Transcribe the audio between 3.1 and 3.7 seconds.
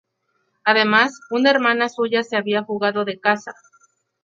casa.